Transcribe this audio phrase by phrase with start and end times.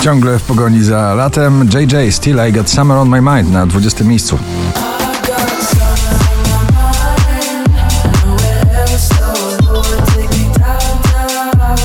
[0.00, 4.04] Ciągle w pogoni za latem JJ Still I Got Summer on My Mind na 20
[4.04, 4.38] miejscu.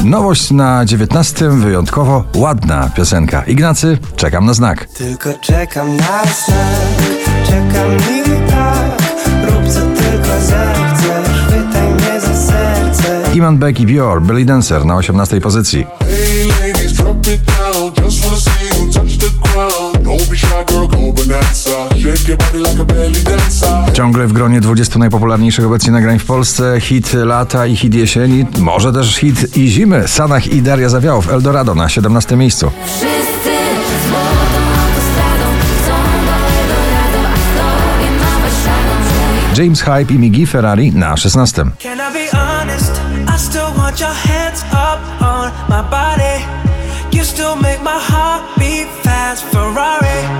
[0.03, 3.43] Nowość na 19 wyjątkowo ładna piosenka.
[3.43, 4.85] Ignacy, czekam na znak.
[4.85, 6.97] Tylko czekam na znak,
[7.45, 8.99] czekam i tak
[9.43, 14.95] Rób co tylko zechcesz, chwytaj mnie za serce Iman Beck i Bior, Billy Dancer na
[14.95, 15.87] 18 pozycji.
[15.99, 16.93] Hey ladies,
[23.93, 28.93] Ciągle w gronie 20 najpopularniejszych obecnie nagrań w Polsce, hit lata i hit jesieni, może
[28.93, 30.07] też hit i zimy.
[30.07, 32.71] Sanach i Daria Zawiałow, Eldorado na 17 miejscu.
[39.57, 41.65] James Hype i Migi Ferrari na 16.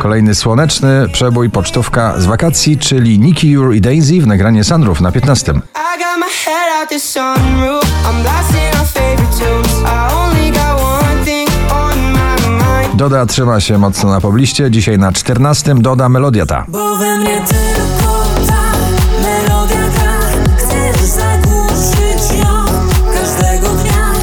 [0.01, 5.11] Kolejny słoneczny przebój pocztówka z wakacji, czyli Nicky Jur i Daisy w nagranie Sunroof na
[5.11, 5.51] 15.
[5.51, 5.55] I
[5.99, 7.83] got my head out the sunroof.
[7.83, 9.73] I'm blasting our favorite tunes.
[9.85, 12.95] I only got one thing on my mind.
[12.95, 16.65] Doda trzyma się mocno na pobliście, dzisiaj na 14 doda melodia ta.
[16.67, 18.08] Bo we mnie tylko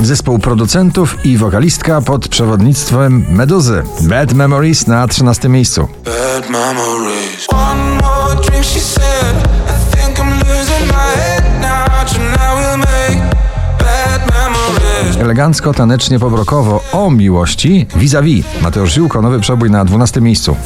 [0.06, 3.82] Zespół producentów i wokalistka pod przewodnictwem Meduzy.
[4.00, 5.88] Bad Memories na 13 miejscu.
[6.04, 7.46] Bad memories.
[7.52, 13.36] One more drink, she said I think I'm losing my head now Tonight we'll make
[13.78, 18.46] bad memories Elegancko, tanecznie, pobrokowo o miłości vis-a-vis.
[18.62, 20.56] Mateusz Ziółko, nowy przebój na 12 miejscu.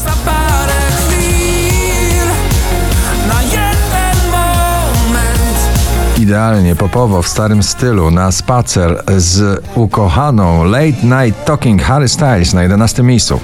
[6.21, 12.63] Idealnie, popowo, w starym stylu, na spacer z ukochaną Late Night Talking Harry Styles na
[12.63, 13.41] 11 miejscu.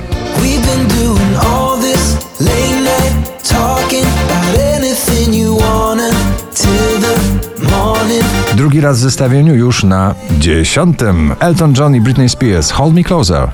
[8.56, 11.34] Drugi raz w zestawieniu już na dziesiątym.
[11.40, 13.48] Elton John i Britney Spears, Hold Me Closer.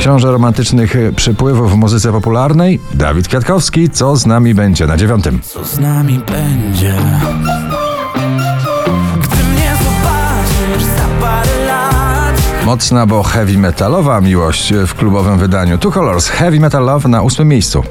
[0.00, 5.40] Książę romantycznych przypływów w muzyce popularnej, Dawid Kwiatkowski, co z nami będzie na dziewiątym.
[5.42, 6.94] Co z nami będzie?
[12.66, 15.78] Mocna, bo heavy metalowa miłość w klubowym wydaniu.
[15.78, 17.82] Two Colors, Heavy Metal Love na ósmym miejscu.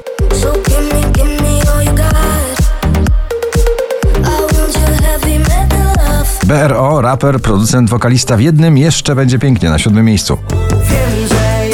[6.44, 10.38] BRO, raper, producent, wokalista w jednym jeszcze będzie pięknie na siódmym miejscu.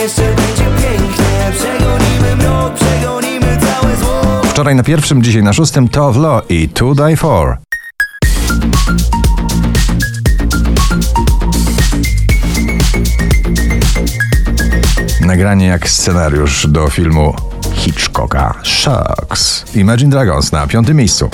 [0.05, 5.53] Wiem, że jeszcze będzie pięknie Przegonimy mrok, przegonimy całe zło Wczoraj na pierwszym, dzisiaj na
[5.53, 7.57] szóstym to Law i To Die For.
[15.21, 17.35] Nagranie jak scenariusz do filmu
[17.73, 19.75] Hitchcocka Shucks.
[19.75, 21.29] Imagine Dragons na piątym miejscu.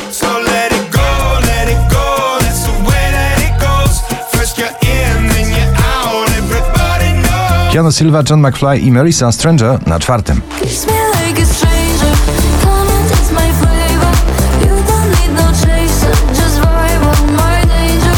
[7.71, 10.41] Keanu Silva, John McFly i Marisa Stranger na czwartym.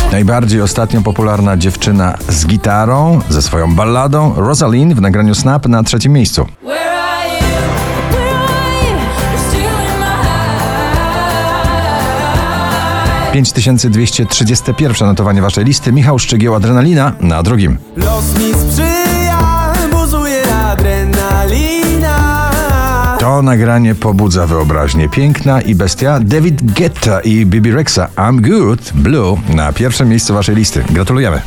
[0.05, 5.83] No Najbardziej ostatnio popularna dziewczyna z gitarą, ze swoją balladą, Rosalind w nagraniu Snap na
[5.83, 6.45] trzecim miejscu.
[9.49, 10.05] Still in my
[13.27, 15.91] eyes 5231 notowanie waszej listy.
[15.91, 17.77] Michał Szczygieł, Adrenalina na drugim.
[17.95, 18.92] Los mi sprzyja,
[23.53, 25.09] nagranie pobudza wyobraźnię.
[25.09, 26.19] Piękna i bestia.
[26.19, 28.07] David Guetta i Bibi Rexa.
[28.15, 30.83] I'm Good, Blue na pierwszym miejscu waszej listy.
[30.89, 31.41] Gratulujemy.